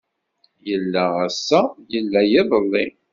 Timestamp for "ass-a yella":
1.25-2.21